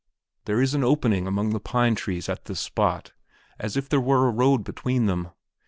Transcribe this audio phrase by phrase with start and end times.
[0.45, 3.13] There is an opening among the pine trees at that spot,
[3.59, 5.29] as if there were a road between them.